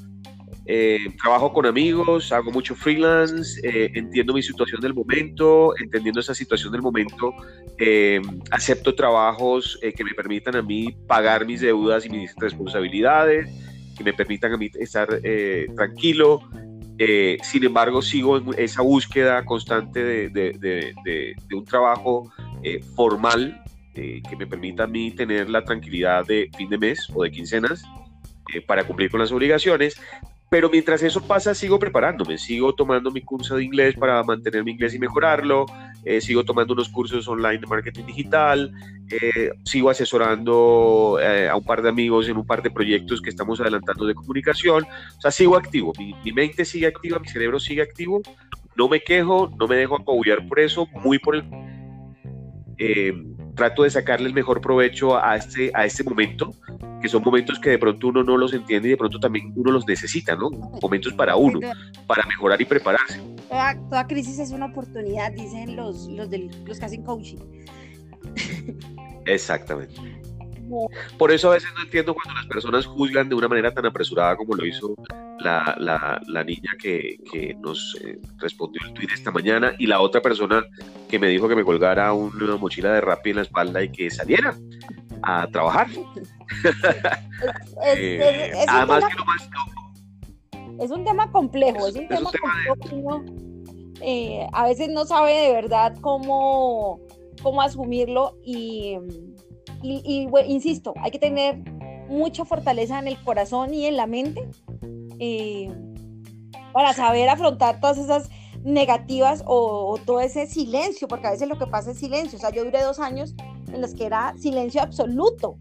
eh, 0.66 1.10
trabajo 1.22 1.52
con 1.52 1.66
amigos, 1.66 2.32
hago 2.32 2.50
mucho 2.50 2.74
freelance, 2.74 3.60
eh, 3.64 3.92
entiendo 3.96 4.34
mi 4.34 4.42
situación 4.42 4.80
del 4.80 4.94
momento, 4.94 5.74
entendiendo 5.78 6.22
esa 6.22 6.34
situación 6.34 6.72
del 6.72 6.82
momento, 6.82 7.34
eh, 7.78 8.22
acepto 8.50 8.96
trabajos 8.96 9.78
que 9.82 10.04
me 10.06 10.12
permitan 10.12 10.56
a 10.56 10.62
mí 10.62 10.96
pagar 11.06 11.46
mis 11.46 11.60
deudas 11.60 12.06
y 12.06 12.10
mis 12.10 12.34
responsabilidades, 12.38 13.50
que 13.98 14.04
me 14.06 14.14
permitan 14.14 14.54
a 14.54 14.58
mí 14.58 14.70
estar 14.80 15.08
tranquilo. 15.76 16.42
sin 17.42 17.64
embargo, 17.66 18.02
sigo 18.02 18.38
en 18.38 18.46
esa 18.58 18.82
búsqueda 18.82 19.44
constante 19.44 20.02
de, 20.02 20.30
de, 20.30 20.54
de, 21.04 21.36
de 21.50 21.56
un 21.56 21.66
trabajo 21.66 22.32
formal 22.96 23.62
que 23.94 24.36
me 24.38 24.48
permita 24.48 24.84
a 24.84 24.88
mí 24.88 25.12
tener 25.12 25.50
la 25.50 25.64
tranquilidad 25.64 26.26
de 26.26 26.50
fin 26.58 26.70
de 26.70 26.78
mes 26.78 27.08
o 27.14 27.24
de 27.24 27.32
quincenas 27.32 27.84
para 28.66 28.86
cumplir 28.86 29.12
con 29.12 29.20
las 29.20 29.32
obligaciones, 29.32 30.00
pero 30.54 30.70
mientras 30.70 31.02
eso 31.02 31.20
pasa, 31.20 31.56
sigo 31.56 31.80
preparándome, 31.80 32.38
sigo 32.38 32.76
tomando 32.76 33.10
mi 33.10 33.22
curso 33.22 33.56
de 33.56 33.64
inglés 33.64 33.96
para 33.96 34.22
mantener 34.22 34.64
mi 34.64 34.74
inglés 34.74 34.94
y 34.94 35.00
mejorarlo, 35.00 35.66
eh, 36.06 36.22
sigo 36.22 36.44
tomando 36.44 36.76
unos 36.76 36.90
cursos 36.90 37.28
online 37.28 37.58
de 37.58 37.66
marketing 37.66 38.06
digital, 38.06 38.72
eh, 39.10 39.50
sigo 39.66 39.90
asesorando 39.90 41.18
eh, 41.20 41.50
a 41.50 41.56
un 41.56 41.64
par 41.64 41.82
de 41.82 41.90
amigos 41.90 42.30
en 42.30 42.38
un 42.38 42.46
par 42.46 42.62
de 42.62 42.70
proyectos 42.70 43.20
que 43.20 43.32
estamos 43.32 43.62
adelantando 43.62 44.06
de 44.06 44.14
comunicación, 44.14 44.84
o 45.18 45.22
sea, 45.22 45.32
sigo 45.32 45.58
activo, 45.58 45.92
mi, 45.98 46.14
mi 46.24 46.32
mente 46.32 46.66
sigue 46.66 46.86
activa, 46.86 47.18
mi 47.18 47.30
cerebro 47.30 47.60
sigue 47.60 47.82
activo, 47.82 48.22
no 48.76 48.88
me 48.88 49.02
quejo, 49.02 49.52
no 49.58 49.68
me 49.68 49.76
dejo 49.76 49.96
apabullar 49.96 50.48
por 50.48 50.60
eso, 50.60 50.88
muy 51.04 51.18
por 51.18 51.36
el 52.78 53.33
trato 53.56 53.84
de 53.84 53.90
sacarle 53.90 54.28
el 54.28 54.34
mejor 54.34 54.62
provecho 54.62 55.18
a 55.18 55.36
este, 55.36 55.72
a 55.74 55.86
este 55.86 56.04
momento, 56.04 56.52
que 57.02 57.10
son 57.10 57.24
momentos 57.24 57.60
que 57.60 57.72
de 57.72 57.78
pronto 57.78 58.08
uno 58.08 58.24
no 58.24 58.38
los 58.38 58.54
entiende 58.54 58.90
y 58.90 58.92
de 58.92 58.98
pronto 58.98 59.20
también 59.20 59.52
uno 59.56 59.72
los 59.72 59.88
necesita, 59.88 60.36
¿no? 60.36 60.50
Momentos 60.82 61.14
para 61.14 61.36
uno, 61.36 61.60
para 62.08 62.26
mejorar 62.26 62.62
y 62.62 62.66
prepararse. 62.66 63.22
Toda, 63.50 64.08
crisis 64.08 64.40
es 64.40 64.52
una 64.52 64.68
oportunidad, 64.68 65.32
dicen 65.32 65.76
los, 65.76 66.08
los, 66.08 66.30
los 66.66 66.80
que 66.80 66.86
hacen 66.86 67.04
coaching. 67.04 67.38
Exactamente. 69.26 69.96
Por 71.18 71.32
eso 71.32 71.52
a 71.52 71.56
veces 71.56 71.70
no 71.76 71.84
entiendo 71.84 72.16
cuando 72.16 72.34
las 72.40 72.48
personas 72.48 72.86
juzgan 72.86 73.30
de 73.30 73.36
una 73.36 73.48
manera 73.48 73.74
tan 73.74 73.86
apresurada 73.86 74.36
como 74.36 74.56
lo 74.56 74.66
hizo 74.66 74.96
la, 75.40 75.76
la, 75.80 76.22
la 76.28 76.44
niña 76.44 76.72
que, 76.82 77.18
que 77.32 77.56
nos 77.60 77.98
eh, 78.02 78.18
respondió 78.38 78.82
el 78.86 78.94
tweet 78.94 79.10
esta 79.14 79.30
mañana 79.32 79.74
y 79.78 79.88
la 79.88 80.00
otra 80.00 80.22
persona 80.22 80.64
que 81.14 81.20
me 81.20 81.28
dijo 81.28 81.48
que 81.48 81.56
me 81.56 81.64
colgara 81.64 82.12
una 82.12 82.56
mochila 82.58 82.92
de 82.92 83.00
rapi 83.00 83.30
en 83.30 83.36
la 83.36 83.42
espalda 83.44 83.84
y 83.84 83.90
que 83.90 84.10
saliera 84.10 84.58
a 85.22 85.46
trabajar. 85.46 85.86
Es, 87.86 88.68
además 88.68 89.04
que 89.06 89.16
lo 89.16 89.26
más 89.26 89.50
Es 90.80 90.90
un 90.90 91.04
tema 91.04 91.32
complejo, 91.32 91.88
es, 91.88 91.96
un 91.96 92.08
tema, 92.08 92.32
complejo. 92.68 93.24
Eh, 94.02 94.48
a 94.54 94.66
veces 94.66 94.90
no 94.90 95.06
sabe 95.06 95.34
de 95.34 95.52
verdad 95.52 95.96
cómo, 96.02 97.00
cómo 97.44 97.62
asumirlo 97.62 98.36
y 98.44 98.98
y, 99.84 100.30
insisto, 100.48 100.96
hay 101.02 101.12
que 101.12 101.20
tener 101.20 101.58
mucha 102.08 102.46
fortaleza 102.46 102.98
en 102.98 103.08
el 103.08 103.22
corazón 103.24 103.74
y 103.74 103.86
en 103.86 103.98
la 103.98 104.08
mente 104.08 104.48
eh, 105.20 105.70
para 106.72 106.94
saber 106.94 107.30
afrontar 107.30 107.80
todas 107.80 107.98
esas 107.98 108.30
negativas 108.64 109.44
o, 109.46 110.00
todo 110.06 110.22
ese 110.22 110.48
silencio, 110.48 111.08
porque 111.08 111.28
a 111.28 111.32
veces 111.32 111.48
lo 111.48 111.58
que 111.58 111.68
pasa 111.68 111.92
es 111.92 111.98
silencio. 111.98 112.38
O 112.38 112.42
sea, 112.42 112.52
yo 112.52 112.64
duré 112.64 112.82
dos 112.82 113.00
años 113.00 113.36
en 113.72 113.82
los 113.82 113.94
que 113.94 114.06
era 114.06 114.34
silencio 114.38 114.82
absoluto. 114.82 115.58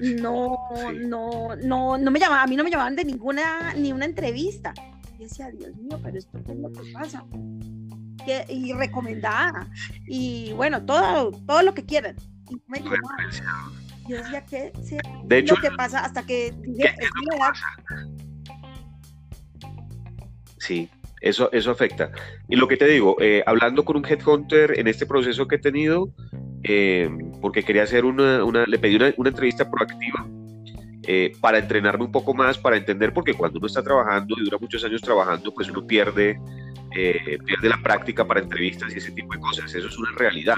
No, 0.00 0.56
no, 1.06 1.56
no, 1.56 1.98
no 1.98 2.10
me 2.10 2.18
llamaban, 2.18 2.44
a 2.44 2.46
mí 2.46 2.56
no 2.56 2.64
me 2.64 2.70
llamaban 2.70 2.96
de 2.96 3.04
ninguna, 3.04 3.74
ni 3.74 3.92
una 3.92 4.06
entrevista. 4.06 4.72
Y 5.18 5.24
decía, 5.24 5.50
Dios 5.50 5.76
mío, 5.76 5.98
pero 6.02 6.18
esto 6.18 6.38
qué 6.44 6.52
es 6.52 6.58
lo 6.58 6.72
que 6.72 6.92
pasa. 6.92 7.24
y 8.48 8.72
recomendada. 8.72 9.68
Y 10.06 10.52
bueno, 10.54 10.84
todo, 10.84 11.32
todo 11.46 11.62
lo 11.62 11.74
que 11.74 11.84
quieran 11.84 12.16
yo 14.08 14.16
decía 14.16 14.44
que 14.44 14.72
de 15.24 15.38
hecho, 15.38 15.54
lo 15.54 15.60
que 15.60 15.70
pasa 15.76 16.00
hasta 16.00 16.22
que 16.24 16.54
Sí, 20.58 20.90
eso, 21.20 21.50
eso 21.52 21.70
afecta. 21.70 22.10
Y 22.48 22.56
lo 22.56 22.68
que 22.68 22.76
te 22.76 22.86
digo, 22.86 23.16
eh, 23.20 23.42
hablando 23.46 23.84
con 23.84 23.96
un 23.96 24.06
headhunter 24.06 24.78
en 24.78 24.88
este 24.88 25.06
proceso 25.06 25.46
que 25.46 25.56
he 25.56 25.58
tenido, 25.58 26.10
eh, 26.62 27.10
porque 27.40 27.62
quería 27.62 27.82
hacer 27.82 28.04
una, 28.04 28.44
una 28.44 28.64
le 28.66 28.78
pedí 28.78 28.96
una, 28.96 29.12
una 29.16 29.30
entrevista 29.30 29.70
proactiva 29.70 30.26
eh, 31.06 31.32
para 31.40 31.58
entrenarme 31.58 32.04
un 32.04 32.12
poco 32.12 32.34
más, 32.34 32.58
para 32.58 32.76
entender, 32.76 33.12
porque 33.12 33.34
cuando 33.34 33.58
uno 33.58 33.66
está 33.66 33.82
trabajando 33.82 34.34
y 34.38 34.44
dura 34.44 34.58
muchos 34.60 34.84
años 34.84 35.00
trabajando, 35.00 35.52
pues 35.52 35.70
uno 35.70 35.86
pierde 35.86 36.38
eh, 36.92 37.38
pierde 37.44 37.68
la 37.68 37.80
práctica 37.80 38.26
para 38.26 38.40
entrevistas 38.40 38.92
y 38.92 38.98
ese 38.98 39.12
tipo 39.12 39.32
de 39.32 39.40
cosas. 39.40 39.72
Eso 39.74 39.86
es 39.86 39.98
una 39.98 40.10
realidad. 40.16 40.56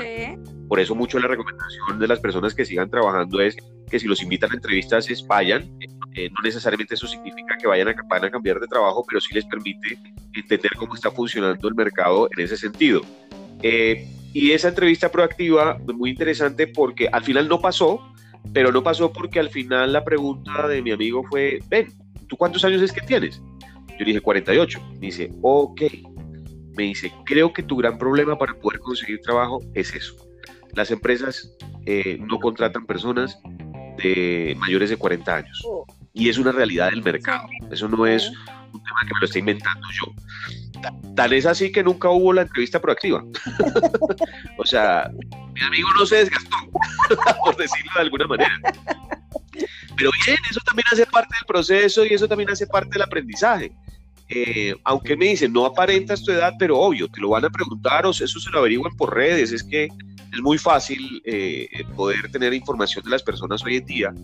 Por 0.68 0.80
eso 0.80 0.94
mucho 0.94 1.18
la 1.18 1.28
recomendación 1.28 1.98
de 1.98 2.08
las 2.08 2.20
personas 2.20 2.54
que 2.54 2.64
sigan 2.64 2.88
trabajando 2.88 3.40
es 3.40 3.56
que 3.90 3.98
si 3.98 4.06
los 4.06 4.22
invitan 4.22 4.50
a 4.50 4.54
entrevistas 4.54 5.10
es 5.10 5.26
vayan, 5.26 5.70
Eh, 6.14 6.28
no 6.30 6.42
necesariamente 6.42 6.94
eso 6.94 7.06
significa 7.06 7.56
que 7.56 7.66
vayan 7.66 7.88
a, 7.88 7.94
van 8.08 8.24
a 8.24 8.30
cambiar 8.30 8.60
de 8.60 8.66
trabajo, 8.66 9.04
pero 9.08 9.20
sí 9.20 9.34
les 9.34 9.44
permite 9.46 9.98
entender 10.34 10.72
cómo 10.76 10.94
está 10.94 11.10
funcionando 11.10 11.68
el 11.68 11.74
mercado 11.74 12.28
en 12.36 12.44
ese 12.44 12.56
sentido. 12.56 13.00
Eh, 13.62 14.06
y 14.34 14.52
esa 14.52 14.68
entrevista 14.68 15.10
proactiva 15.10 15.78
muy 15.94 16.10
interesante 16.10 16.66
porque 16.66 17.08
al 17.08 17.22
final 17.22 17.48
no 17.48 17.60
pasó, 17.60 18.00
pero 18.52 18.72
no 18.72 18.82
pasó 18.82 19.12
porque 19.12 19.40
al 19.40 19.50
final 19.50 19.92
la 19.92 20.04
pregunta 20.04 20.66
de 20.68 20.82
mi 20.82 20.90
amigo 20.90 21.22
fue, 21.30 21.60
ven, 21.68 21.92
¿tú 22.28 22.36
cuántos 22.36 22.64
años 22.64 22.82
es 22.82 22.92
que 22.92 23.00
tienes? 23.02 23.40
Yo 23.98 24.04
dije 24.04 24.20
48. 24.20 24.80
Me 24.94 25.06
dice, 25.06 25.30
ok. 25.42 25.82
Me 26.76 26.84
dice, 26.84 27.12
creo 27.26 27.52
que 27.52 27.62
tu 27.62 27.76
gran 27.76 27.98
problema 27.98 28.38
para 28.38 28.54
poder 28.54 28.80
conseguir 28.80 29.20
trabajo 29.20 29.60
es 29.74 29.94
eso. 29.94 30.16
Las 30.74 30.90
empresas 30.90 31.54
eh, 31.84 32.18
no 32.18 32.38
contratan 32.38 32.86
personas 32.86 33.38
de 34.02 34.56
mayores 34.58 34.88
de 34.88 34.96
40 34.96 35.36
años. 35.36 35.62
Y 36.14 36.28
es 36.28 36.38
una 36.38 36.52
realidad 36.52 36.90
del 36.90 37.02
mercado. 37.02 37.48
Eso 37.70 37.88
no 37.88 38.06
es 38.06 38.28
un 38.72 38.82
tema 38.82 39.00
que 39.06 39.14
me 39.14 39.20
lo 39.20 39.26
estoy 39.26 39.40
inventando 39.40 39.86
yo. 40.00 40.12
Tal 41.14 41.32
es 41.32 41.46
así 41.46 41.70
que 41.70 41.82
nunca 41.82 42.10
hubo 42.10 42.32
la 42.32 42.42
entrevista 42.42 42.80
proactiva. 42.80 43.24
o 44.58 44.66
sea, 44.66 45.10
mi 45.54 45.60
amigo 45.60 45.88
no 45.98 46.06
se 46.06 46.16
desgastó, 46.16 46.56
por 47.44 47.56
decirlo 47.56 47.92
de 47.94 48.00
alguna 48.00 48.26
manera. 48.26 48.60
Pero 49.96 50.10
bien, 50.24 50.38
eso 50.50 50.60
también 50.64 50.86
hace 50.90 51.06
parte 51.06 51.34
del 51.36 51.46
proceso 51.46 52.04
y 52.04 52.14
eso 52.14 52.26
también 52.26 52.50
hace 52.50 52.66
parte 52.66 52.90
del 52.92 53.02
aprendizaje. 53.02 53.72
Eh, 54.28 54.74
aunque 54.84 55.16
me 55.16 55.26
dice, 55.26 55.48
no 55.48 55.66
aparentas 55.66 56.24
tu 56.24 56.32
edad, 56.32 56.54
pero 56.58 56.78
obvio, 56.78 57.06
te 57.08 57.20
lo 57.20 57.30
van 57.30 57.44
a 57.44 57.50
preguntar 57.50 58.06
o 58.06 58.10
eso 58.10 58.26
se 58.26 58.50
lo 58.50 58.60
averiguan 58.60 58.96
por 58.96 59.14
redes. 59.14 59.52
Es 59.52 59.62
que 59.62 59.88
es 60.32 60.40
muy 60.40 60.56
fácil 60.56 61.22
eh, 61.26 61.68
poder 61.94 62.30
tener 62.32 62.54
información 62.54 63.04
de 63.04 63.10
las 63.10 63.22
personas 63.22 63.62
hoy 63.64 63.76
en 63.76 63.84
día. 63.84 64.14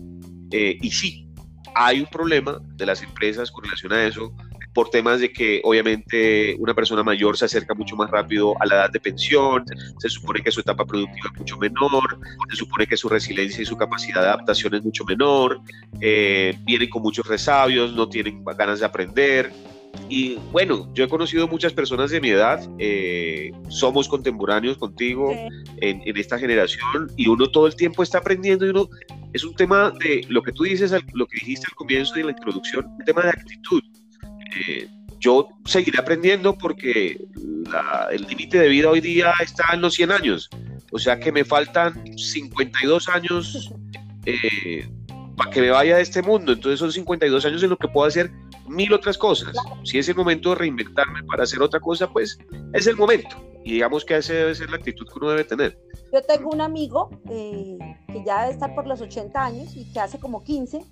Eh, 0.51 0.77
y 0.81 0.89
sí, 0.89 1.27
hay 1.75 2.01
un 2.01 2.07
problema 2.07 2.59
de 2.75 2.85
las 2.85 3.01
empresas 3.01 3.51
con 3.51 3.63
relación 3.63 3.93
a 3.93 4.03
eso 4.05 4.33
por 4.73 4.89
temas 4.89 5.19
de 5.19 5.31
que 5.31 5.61
obviamente 5.63 6.55
una 6.59 6.73
persona 6.73 7.03
mayor 7.03 7.37
se 7.37 7.45
acerca 7.45 7.73
mucho 7.73 7.95
más 7.95 8.09
rápido 8.09 8.53
a 8.61 8.65
la 8.65 8.75
edad 8.75 8.91
de 8.91 8.99
pensión, 8.99 9.65
se 9.97 10.09
supone 10.09 10.41
que 10.41 10.51
su 10.51 10.61
etapa 10.61 10.85
productiva 10.85 11.29
es 11.33 11.39
mucho 11.39 11.57
menor, 11.57 12.19
se 12.49 12.55
supone 12.55 12.87
que 12.87 12.97
su 12.97 13.09
resiliencia 13.09 13.61
y 13.61 13.65
su 13.65 13.77
capacidad 13.77 14.21
de 14.21 14.27
adaptación 14.27 14.75
es 14.75 14.83
mucho 14.83 15.03
menor, 15.05 15.59
eh, 16.01 16.57
vienen 16.63 16.89
con 16.89 17.01
muchos 17.01 17.27
resabios, 17.27 17.93
no 17.93 18.07
tienen 18.07 18.43
ganas 18.45 18.79
de 18.79 18.85
aprender. 18.85 19.51
Y 20.07 20.35
bueno, 20.51 20.87
yo 20.93 21.03
he 21.03 21.09
conocido 21.09 21.47
muchas 21.47 21.73
personas 21.73 22.11
de 22.11 22.21
mi 22.21 22.29
edad, 22.29 22.61
eh, 22.77 23.51
somos 23.69 24.07
contemporáneos 24.07 24.77
contigo 24.77 25.31
en, 25.31 26.01
en, 26.05 26.17
esta 26.17 26.37
generación 26.37 27.11
y 27.17 27.27
uno 27.27 27.49
todo 27.49 27.65
el 27.65 27.75
tiempo 27.75 28.03
está 28.03 28.19
aprendiendo 28.19 28.65
y 28.67 28.69
uno 28.69 28.87
es 29.33 29.43
un 29.43 29.55
tema 29.55 29.91
de 29.99 30.25
lo 30.29 30.41
que 30.41 30.51
tú 30.51 30.63
dices, 30.63 30.91
lo 31.13 31.27
que 31.27 31.37
dijiste 31.39 31.67
al 31.67 31.75
comienzo 31.75 32.15
de 32.15 32.23
la 32.23 32.31
introducción, 32.31 32.85
un 32.85 33.05
tema 33.05 33.21
de 33.23 33.29
actitud. 33.29 33.81
Eh, 34.55 34.87
yo 35.19 35.49
seguiré 35.65 35.99
aprendiendo 35.99 36.57
porque 36.57 37.19
el 38.11 38.21
límite 38.23 38.57
de 38.59 38.69
vida 38.69 38.89
hoy 38.89 39.01
día 39.01 39.33
está 39.41 39.65
en 39.73 39.81
los 39.81 39.93
100 39.95 40.11
años. 40.11 40.49
O 40.91 40.97
sea 40.97 41.19
que 41.19 41.31
me 41.31 41.43
faltan 41.43 42.17
52 42.17 43.09
años 43.09 43.71
eh, 44.25 44.89
para 45.35 45.51
que 45.51 45.61
me 45.61 45.69
vaya 45.69 45.97
de 45.97 46.01
este 46.01 46.21
mundo. 46.21 46.53
Entonces 46.53 46.79
son 46.79 46.91
52 46.91 47.45
años 47.45 47.61
en 47.63 47.69
los 47.69 47.79
que 47.79 47.87
puedo 47.87 48.07
hacer 48.07 48.31
mil 48.67 48.93
otras 48.93 49.17
cosas. 49.17 49.55
Si 49.83 49.97
es 49.97 50.07
el 50.09 50.15
momento 50.15 50.51
de 50.51 50.55
reinventarme 50.55 51.23
para 51.23 51.43
hacer 51.43 51.61
otra 51.61 51.79
cosa, 51.79 52.09
pues 52.11 52.37
es 52.73 52.87
el 52.87 52.95
momento. 52.95 53.48
Y 53.69 53.73
digamos 53.73 54.03
que 54.03 54.17
esa 54.17 54.33
debe 54.33 54.55
ser 54.55 54.67
la 54.71 54.77
actitud 54.77 55.05
que 55.05 55.19
uno 55.19 55.29
debe 55.29 55.43
tener. 55.43 55.77
Yo 56.11 56.23
tengo 56.23 56.49
un 56.49 56.59
amigo 56.59 57.11
eh, 57.29 57.77
que 58.07 58.23
ya 58.25 58.41
debe 58.41 58.53
estar 58.53 58.73
por 58.73 58.87
los 58.87 58.99
80 58.99 59.45
años 59.45 59.75
y 59.75 59.85
que 59.93 59.99
hace 59.99 60.17
como 60.17 60.43
15, 60.43 60.83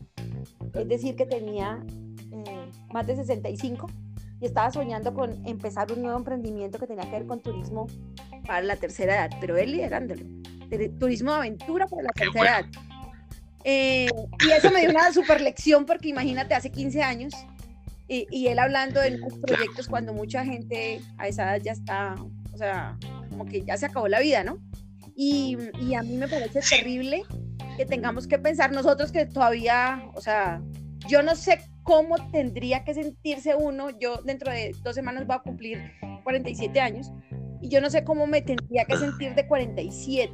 es 0.75 0.87
decir, 0.87 1.15
que 1.15 1.25
tenía 1.25 1.83
más 2.93 3.07
de 3.07 3.15
65 3.15 3.87
y 4.39 4.45
estaba 4.45 4.69
soñando 4.69 5.11
con 5.11 5.43
empezar 5.47 5.91
un 5.91 6.03
nuevo 6.03 6.19
emprendimiento 6.19 6.77
que 6.77 6.85
tenía 6.85 7.05
que 7.05 7.17
ver 7.17 7.25
con 7.25 7.41
turismo 7.41 7.87
para 8.45 8.61
la 8.61 8.75
tercera 8.75 9.25
edad, 9.25 9.37
pero 9.41 9.57
él 9.57 9.71
liderándolo. 9.71 10.21
Turismo 10.99 11.31
de 11.31 11.37
aventura 11.37 11.87
para 11.87 12.03
la 12.03 12.09
tercera 12.09 12.59
edad. 12.59 12.65
Eh, 13.63 14.07
y 14.45 14.51
eso 14.51 14.69
me 14.69 14.81
dio 14.81 14.91
una 14.91 15.11
super 15.11 15.41
lección 15.41 15.87
porque 15.87 16.09
imagínate, 16.09 16.53
hace 16.53 16.69
15 16.69 17.01
años 17.01 17.33
y, 18.09 18.47
él 18.47 18.59
hablando 18.59 19.01
de 19.01 19.17
los 19.17 19.33
proyectos 19.41 19.87
cuando 19.87 20.13
mucha 20.13 20.45
gente 20.45 21.01
a 21.17 21.27
esa 21.27 21.43
edad 21.43 21.63
ya 21.63 21.71
está, 21.73 22.15
o 22.57 22.59
sea, 22.59 22.97
como 23.29 23.45
que 23.45 23.61
ya 23.61 23.77
se 23.77 23.85
acabó 23.85 24.07
la 24.07 24.19
vida, 24.19 24.43
¿no? 24.43 24.57
Y, 25.15 25.57
y 25.79 25.93
a 25.93 26.01
mí 26.01 26.17
me 26.17 26.27
parece 26.27 26.59
terrible 26.61 27.23
que 27.77 27.85
tengamos 27.85 28.25
que 28.25 28.39
pensar 28.39 28.71
nosotros 28.71 29.11
que 29.11 29.27
todavía, 29.27 30.09
o 30.15 30.21
sea, 30.21 30.59
yo 31.07 31.21
no 31.21 31.35
sé 31.35 31.59
cómo 31.83 32.15
tendría 32.31 32.83
que 32.83 32.95
sentirse 32.95 33.53
uno. 33.53 33.91
Yo 33.91 34.17
dentro 34.23 34.51
de 34.51 34.75
dos 34.83 34.95
semanas 34.95 35.27
voy 35.27 35.35
a 35.35 35.39
cumplir 35.39 35.91
47 36.23 36.79
años 36.81 37.11
y 37.61 37.69
yo 37.69 37.79
no 37.79 37.91
sé 37.91 38.03
cómo 38.03 38.25
me 38.25 38.41
tendría 38.41 38.85
que 38.85 38.97
sentir 38.97 39.35
de 39.35 39.45
47, 39.45 40.33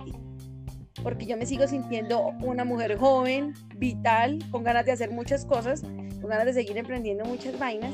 porque 1.03 1.25
yo 1.25 1.35
me 1.35 1.45
sigo 1.45 1.67
sintiendo 1.67 2.29
una 2.41 2.63
mujer 2.63 2.97
joven, 2.97 3.53
vital, 3.75 4.39
con 4.49 4.63
ganas 4.63 4.85
de 4.85 4.93
hacer 4.93 5.11
muchas 5.11 5.45
cosas, 5.45 5.81
con 5.81 6.29
ganas 6.29 6.45
de 6.45 6.53
seguir 6.53 6.77
emprendiendo 6.77 7.25
muchas 7.25 7.59
vainas. 7.59 7.91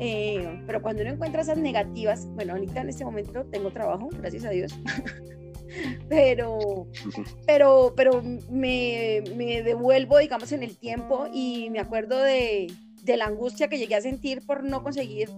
Eh, 0.00 0.62
pero 0.66 0.80
cuando 0.80 1.02
uno 1.02 1.12
encuentra 1.12 1.42
esas 1.42 1.58
negativas, 1.58 2.26
bueno, 2.34 2.52
ahorita 2.52 2.80
en 2.80 2.88
este 2.88 3.04
momento 3.04 3.44
tengo 3.46 3.70
trabajo, 3.70 4.08
gracias 4.12 4.44
a 4.44 4.50
Dios. 4.50 4.72
pero, 6.08 6.86
pero, 7.46 7.92
pero 7.96 8.22
me, 8.50 9.22
me, 9.36 9.62
devuelvo, 9.62 10.18
digamos, 10.18 10.52
en 10.52 10.62
el 10.62 10.76
tiempo 10.76 11.26
y 11.32 11.70
me 11.70 11.80
acuerdo 11.80 12.22
de, 12.22 12.72
de, 13.02 13.16
la 13.16 13.26
angustia 13.26 13.68
que 13.68 13.78
llegué 13.78 13.96
a 13.96 14.00
sentir 14.00 14.44
por 14.46 14.64
no 14.64 14.82
conseguir 14.82 15.30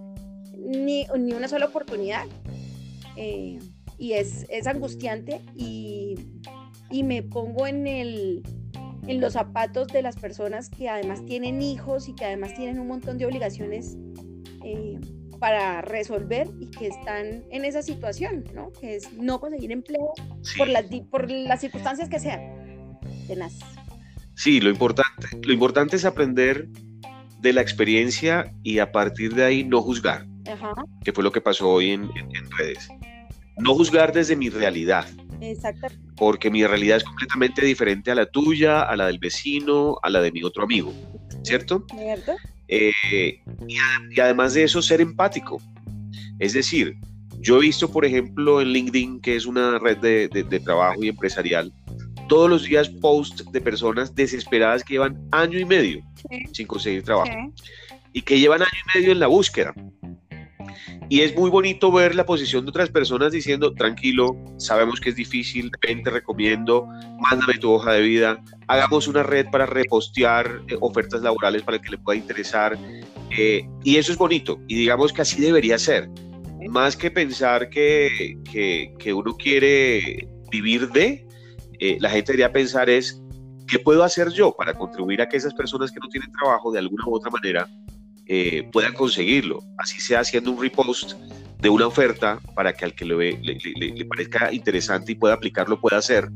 ni, 0.56 1.06
ni 1.18 1.32
una 1.32 1.48
sola 1.48 1.66
oportunidad. 1.66 2.26
Eh, 3.16 3.58
y 3.98 4.12
es, 4.12 4.46
es 4.48 4.66
angustiante 4.66 5.42
y, 5.54 6.14
y, 6.90 7.02
me 7.02 7.22
pongo 7.22 7.66
en, 7.66 7.86
el, 7.86 8.42
en 9.06 9.20
los 9.20 9.34
zapatos 9.34 9.88
de 9.88 10.00
las 10.00 10.16
personas 10.16 10.70
que 10.70 10.88
además 10.88 11.24
tienen 11.26 11.60
hijos 11.60 12.08
y 12.08 12.14
que 12.14 12.24
además 12.24 12.54
tienen 12.54 12.78
un 12.78 12.88
montón 12.88 13.18
de 13.18 13.26
obligaciones. 13.26 13.98
Eh, 14.64 14.98
para 15.40 15.80
resolver 15.80 16.48
y 16.60 16.66
que 16.66 16.88
están 16.88 17.44
en 17.50 17.64
esa 17.64 17.82
situación, 17.82 18.44
¿no? 18.54 18.70
Que 18.78 18.96
es 18.96 19.12
no 19.14 19.40
conseguir 19.40 19.72
empleo 19.72 20.12
por, 20.58 20.68
las, 20.68 20.84
por 21.10 21.30
las 21.30 21.60
circunstancias 21.62 22.08
que 22.10 22.20
sean. 22.20 22.98
Tenaz. 23.26 23.54
Sí, 24.34 24.60
lo 24.60 24.70
importante, 24.70 25.28
lo 25.42 25.52
importante 25.52 25.96
es 25.96 26.04
aprender 26.04 26.68
de 27.40 27.52
la 27.54 27.62
experiencia 27.62 28.54
y 28.62 28.78
a 28.78 28.92
partir 28.92 29.34
de 29.34 29.44
ahí 29.44 29.64
no 29.64 29.80
juzgar, 29.80 30.26
Ajá. 30.46 30.74
que 31.02 31.12
fue 31.12 31.24
lo 31.24 31.32
que 31.32 31.40
pasó 31.40 31.70
hoy 31.70 31.90
en, 31.90 32.10
en, 32.14 32.50
redes. 32.58 32.88
No 33.56 33.74
juzgar 33.74 34.12
desde 34.12 34.36
mi 34.36 34.50
realidad. 34.50 35.06
Exacto. 35.40 35.88
Porque 36.16 36.50
mi 36.50 36.66
realidad 36.66 36.98
es 36.98 37.04
completamente 37.04 37.64
diferente 37.64 38.10
a 38.10 38.14
la 38.14 38.26
tuya, 38.26 38.82
a 38.82 38.94
la 38.94 39.06
del 39.06 39.18
vecino, 39.18 39.96
a 40.02 40.10
la 40.10 40.20
de 40.20 40.32
mi 40.32 40.42
otro 40.42 40.64
amigo, 40.64 40.92
¿cierto? 41.42 41.86
¿Cierto? 41.96 42.36
Eh, 42.70 43.40
y, 43.66 44.20
además 44.20 44.54
de 44.54 44.62
eso, 44.64 44.80
ser 44.80 45.00
empático. 45.00 45.60
Es 46.38 46.52
decir, 46.52 46.96
yo 47.40 47.58
he 47.58 47.62
visto, 47.62 47.90
por 47.90 48.04
ejemplo, 48.04 48.60
en 48.60 48.68
LinkedIn, 48.68 49.20
que 49.20 49.34
es 49.34 49.44
una 49.44 49.78
red 49.78 49.98
de, 49.98 50.60
trabajo 50.60 51.02
y 51.02 51.08
empresarial, 51.08 51.72
todos 52.28 52.48
los 52.48 52.64
días 52.64 52.88
posts 52.88 53.44
de 53.50 53.60
personas 53.60 54.14
desesperadas 54.14 54.84
que 54.84 54.94
llevan 54.94 55.20
año 55.32 55.58
y 55.58 55.64
medio 55.64 56.00
sin 56.52 56.66
conseguir 56.68 57.02
trabajo 57.02 57.32
y 58.12 58.22
que 58.22 58.38
llevan 58.38 58.62
año 58.62 58.70
y 58.70 58.98
medio 58.98 59.12
en 59.12 59.18
la 59.18 59.26
búsqueda. 59.26 59.74
Y 61.10 61.22
es 61.22 61.34
muy 61.34 61.50
bonito 61.50 61.90
ver 61.90 62.14
la 62.14 62.24
posición 62.24 62.64
de 62.64 62.68
otras 62.68 62.88
personas 62.88 63.32
diciendo, 63.32 63.74
tranquilo, 63.74 64.36
sabemos 64.58 65.00
que 65.00 65.08
es 65.08 65.16
difícil, 65.16 65.68
ven, 65.82 66.04
te 66.04 66.10
recomiendo, 66.10 66.86
mándame 67.18 67.58
tu 67.58 67.72
hoja 67.72 67.94
de 67.94 68.02
vida, 68.02 68.40
hagamos 68.68 69.08
una 69.08 69.24
red 69.24 69.46
para 69.50 69.66
repostear 69.66 70.62
eh, 70.68 70.76
ofertas 70.80 71.22
laborales 71.22 71.62
para 71.62 71.78
el 71.78 71.82
que 71.82 71.90
le 71.90 71.98
pueda 71.98 72.16
interesar. 72.16 72.78
Eh, 73.36 73.68
y 73.82 73.96
eso 73.96 74.12
es 74.12 74.18
bonito, 74.18 74.60
y 74.68 74.76
digamos 74.76 75.12
que 75.12 75.22
así 75.22 75.40
debería 75.40 75.80
ser. 75.80 76.08
Más 76.68 76.96
que 76.96 77.10
pensar 77.10 77.70
que, 77.70 78.38
que, 78.96 79.12
uno 79.12 79.36
quiere 79.36 80.28
vivir 80.52 80.90
de, 80.90 81.26
eh, 81.80 81.96
la 81.98 82.10
gente 82.10 82.30
debería 82.30 82.52
pensar 82.52 82.88
es, 82.88 83.20
¿qué 83.66 83.80
puedo 83.80 84.04
hacer 84.04 84.30
yo 84.30 84.54
para 84.56 84.74
contribuir 84.74 85.22
a 85.22 85.28
que 85.28 85.38
esas 85.38 85.54
personas 85.54 85.90
que 85.90 85.98
no 85.98 86.08
tienen 86.08 86.30
trabajo 86.30 86.70
de 86.70 86.78
alguna 86.78 87.02
u 87.08 87.16
otra 87.16 87.32
manera 87.32 87.68
eh, 88.32 88.68
puedan 88.70 88.94
conseguirlo, 88.94 89.58
así 89.76 90.00
sea 90.00 90.20
haciendo 90.20 90.52
un 90.52 90.62
repost 90.62 91.14
de 91.58 91.68
una 91.68 91.88
oferta 91.88 92.38
para 92.54 92.72
que 92.72 92.84
al 92.84 92.94
que 92.94 93.04
le, 93.04 93.32
le, 93.42 94.04
parezca 94.04 94.52
interesante 94.52 95.10
y 95.10 95.14
pueda 95.16 95.34
aplicarlo 95.34 95.80
pueda 95.80 95.96
hacer, 95.96 96.28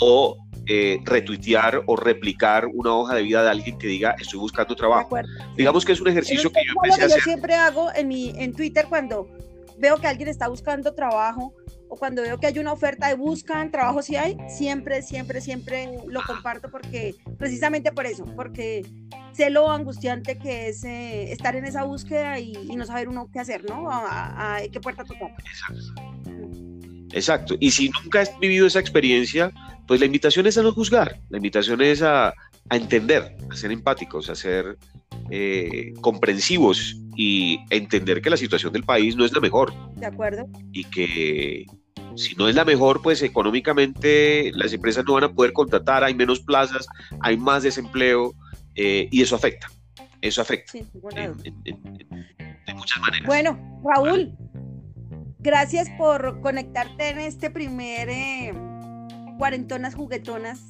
o 0.00 0.36
eh, 0.66 0.98
retuitear 1.02 1.82
o 1.86 1.96
replicar 1.96 2.66
una 2.66 2.94
hoja 2.94 3.14
de 3.14 3.22
vida 3.22 3.42
de 3.42 3.48
alguien 3.48 3.78
que 3.78 3.86
diga 3.86 4.14
estoy 4.20 4.38
buscando 4.38 4.76
trabajo. 4.76 5.16
Digamos 5.56 5.86
que 5.86 5.92
es 5.92 6.00
un 6.02 6.08
ejercicio 6.08 6.52
que 6.52 6.60
yo 6.62 6.74
empecé 6.74 7.00
a 7.00 7.06
hacer. 7.06 7.18
Yo 7.20 7.24
siempre 7.24 7.54
hago 7.54 7.88
en, 7.94 8.06
mi, 8.06 8.34
en 8.36 8.52
Twitter 8.52 8.84
cuando 8.90 9.26
veo 9.78 9.96
que 9.96 10.06
alguien 10.06 10.28
está 10.28 10.48
buscando 10.48 10.94
trabajo 10.94 11.54
o 11.88 11.96
cuando 11.96 12.20
veo 12.20 12.38
que 12.38 12.48
hay 12.48 12.58
una 12.58 12.74
oferta 12.74 13.08
de 13.08 13.14
buscan, 13.14 13.70
trabajo 13.70 14.02
si 14.02 14.16
hay, 14.16 14.36
siempre, 14.50 15.00
siempre, 15.00 15.40
siempre 15.40 15.88
lo 16.06 16.20
comparto 16.20 16.70
porque, 16.70 17.14
precisamente 17.38 17.92
por 17.92 18.04
eso, 18.04 18.26
porque 18.36 18.82
sé 19.34 19.50
lo 19.50 19.70
angustiante 19.70 20.38
que 20.38 20.68
es 20.68 20.84
eh, 20.84 21.32
estar 21.32 21.56
en 21.56 21.64
esa 21.64 21.84
búsqueda 21.84 22.38
y, 22.38 22.54
no 22.76 22.86
saber 22.86 23.08
uno 23.08 23.28
qué 23.32 23.40
hacer, 23.40 23.64
¿no? 23.68 23.88
A, 23.90 24.60
qué 24.72 24.80
puerta 24.80 25.04
tocar. 25.04 25.30
Exacto. 25.38 26.14
Exacto. 27.12 27.54
Y 27.60 27.70
si 27.70 27.90
nunca 27.90 28.20
has 28.20 28.38
vivido 28.40 28.66
esa 28.66 28.80
experiencia, 28.80 29.52
pues 29.86 30.00
la 30.00 30.06
invitación 30.06 30.46
es 30.46 30.58
a 30.58 30.62
no 30.62 30.72
juzgar, 30.72 31.20
la 31.28 31.36
invitación 31.36 31.80
es 31.80 32.02
a, 32.02 32.28
a 32.28 32.76
entender, 32.76 33.36
a 33.50 33.54
ser 33.54 33.70
empáticos, 33.70 34.30
a 34.30 34.34
ser 34.34 34.76
eh, 35.30 35.92
comprensivos 36.00 36.96
y 37.16 37.60
entender 37.70 38.20
que 38.20 38.30
la 38.30 38.36
situación 38.36 38.72
del 38.72 38.82
país 38.82 39.16
no 39.16 39.24
es 39.24 39.32
la 39.32 39.40
mejor. 39.40 39.72
De 39.94 40.06
acuerdo. 40.06 40.48
Y 40.72 40.84
que 40.84 41.66
si 42.16 42.34
no 42.36 42.48
es 42.48 42.54
la 42.54 42.64
mejor, 42.64 43.02
pues 43.02 43.22
económicamente 43.22 44.52
las 44.54 44.72
empresas 44.72 45.04
no 45.06 45.14
van 45.14 45.24
a 45.24 45.32
poder 45.32 45.52
contratar, 45.52 46.04
hay 46.04 46.14
menos 46.14 46.40
plazas, 46.40 46.86
hay 47.20 47.36
más 47.36 47.62
desempleo 47.62 48.34
eh, 48.74 49.08
y 49.10 49.22
eso 49.22 49.36
afecta. 49.36 49.70
Eso 50.20 50.42
afecta 50.42 50.72
sí, 50.72 50.86
de 50.94 52.74
muchas 52.74 53.00
maneras. 53.00 53.26
Bueno, 53.26 53.80
Raúl, 53.84 54.36
gracias 55.38 55.90
por 55.98 56.40
conectarte 56.40 57.10
en 57.10 57.18
este 57.18 57.50
primer 57.50 58.08
eh, 58.08 58.54
Cuarentonas 59.38 59.94
Juguetonas, 59.94 60.60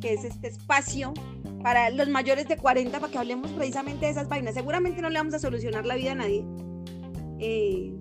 que 0.00 0.12
es 0.12 0.24
este 0.24 0.48
espacio 0.48 1.12
para 1.62 1.90
los 1.90 2.08
mayores 2.08 2.46
de 2.46 2.56
40, 2.56 3.00
para 3.00 3.10
que 3.10 3.18
hablemos 3.18 3.50
precisamente 3.50 4.06
de 4.06 4.12
esas 4.12 4.28
vainas. 4.28 4.54
Seguramente 4.54 5.02
no 5.02 5.10
le 5.10 5.18
vamos 5.18 5.34
a 5.34 5.40
solucionar 5.40 5.84
la 5.84 5.96
vida 5.96 6.12
a 6.12 6.14
nadie. 6.14 6.44
Eh, 7.40 7.92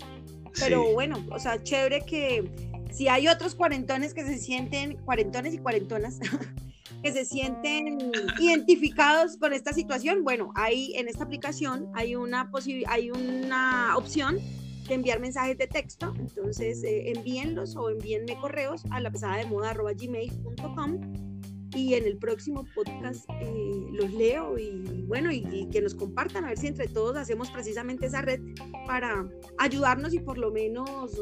pero 0.60 0.94
bueno, 0.94 1.26
o 1.32 1.40
sea, 1.40 1.62
chévere 1.62 2.02
que 2.02 2.50
si 2.92 3.08
hay 3.08 3.28
otros 3.28 3.56
cuarentones 3.56 4.14
que 4.14 4.24
se 4.24 4.38
sienten, 4.38 4.98
cuarentones 4.98 5.54
y 5.54 5.58
cuarentonas, 5.58 6.20
que 7.06 7.14
se 7.14 7.24
sienten 7.24 8.00
identificados 8.40 9.38
con 9.38 9.54
esta 9.54 9.74
situación, 9.74 10.24
bueno, 10.24 10.52
ahí 10.56 10.92
en 10.96 11.08
esta 11.08 11.24
aplicación 11.24 11.88
hay 11.94 12.16
una, 12.16 12.50
hay 12.88 13.12
una 13.12 13.96
opción 13.96 14.40
de 14.88 14.94
enviar 14.96 15.20
mensajes 15.20 15.56
de 15.56 15.68
texto, 15.68 16.16
entonces 16.18 16.84
eh, 16.84 17.12
envíenlos 17.12 17.76
o 17.76 17.92
envíenme 17.92 18.36
correos 18.40 18.86
a 18.90 19.00
la 19.02 19.12
pesada 19.12 19.38
de 19.38 19.46
moda 19.46 19.76
gmail.com 19.76 21.00
y 21.76 21.94
en 21.94 22.06
el 22.06 22.18
próximo 22.18 22.66
podcast 22.74 23.30
eh, 23.40 23.86
los 23.92 24.12
leo 24.12 24.58
y 24.58 25.04
bueno, 25.06 25.32
y, 25.32 25.70
que 25.72 25.82
nos 25.82 25.94
compartan, 25.94 26.44
a 26.46 26.48
ver 26.48 26.58
si 26.58 26.66
entre 26.66 26.88
todos 26.88 27.18
hacemos 27.18 27.52
precisamente 27.52 28.08
esa 28.08 28.24
red 28.24 28.42
para 28.88 29.30
ayudarnos 29.60 30.12
y 30.16 30.22
por 30.22 30.40
lo 30.40 30.52
menos, 30.52 31.22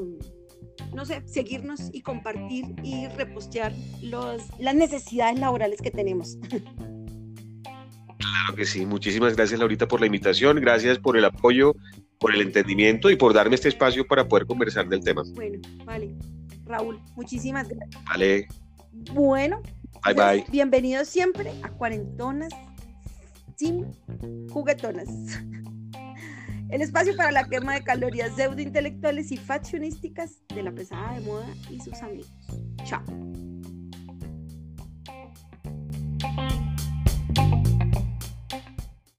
no 0.94 1.06
sé, 1.06 1.24
seguirnos 1.26 1.90
y 1.92 2.02
compartir 2.02 2.76
y 2.84 3.08
repostear 3.10 3.74
los, 4.02 4.42
las 4.60 4.76
necesidades 4.76 5.40
laborales 5.40 5.82
que 5.82 5.92
tenemos. 5.92 6.38
Claro 8.18 8.56
que 8.56 8.66
sí, 8.66 8.86
muchísimas 8.86 9.36
gracias 9.36 9.60
Laurita 9.60 9.88
por 9.88 10.00
la 10.00 10.06
invitación, 10.06 10.60
gracias 10.60 11.00
por 11.00 11.18
el 11.18 11.26
apoyo, 11.26 11.76
por 12.20 12.34
el 12.34 12.42
entendimiento 12.42 13.10
y 13.10 13.16
por 13.16 13.34
darme 13.34 13.56
este 13.56 13.70
espacio 13.70 14.06
para 14.08 14.28
poder 14.28 14.46
conversar 14.46 14.88
del 14.88 15.04
tema. 15.04 15.24
Bueno, 15.34 15.60
vale. 15.86 16.16
Raúl, 16.66 17.00
muchísimas 17.16 17.68
gracias. 17.68 18.04
Vale. 18.06 18.48
Bueno, 19.14 19.62
Bye 20.04 20.14
bye. 20.14 20.46
Bienvenidos 20.50 21.08
siempre 21.08 21.54
a 21.64 21.70
Cuarentonas 21.70 22.52
sin 23.56 23.86
juguetonas. 24.50 25.08
El 26.70 26.82
espacio 26.82 27.16
para 27.16 27.32
la 27.32 27.48
quema 27.48 27.76
de 27.76 27.84
calorías 27.84 28.36
pseudointelectuales 28.36 29.32
y 29.32 29.38
faccionísticas 29.38 30.42
de 30.54 30.64
la 30.64 30.72
pesada 30.72 31.14
de 31.14 31.22
moda 31.22 31.48
y 31.70 31.80
sus 31.80 32.02
amigos. 32.02 32.32
Chao. 32.84 33.04